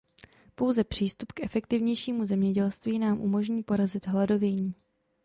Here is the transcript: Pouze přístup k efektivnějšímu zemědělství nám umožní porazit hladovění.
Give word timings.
Pouze 0.55 0.83
přístup 0.83 1.31
k 1.31 1.39
efektivnějšímu 1.39 2.25
zemědělství 2.25 2.99
nám 2.99 3.21
umožní 3.21 3.63
porazit 3.63 4.07
hladovění. 4.07 4.73